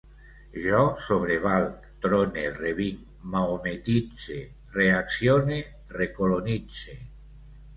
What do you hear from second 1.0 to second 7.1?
sobrevalc, trone, revinc, mahometitze, reaccione, recolonitze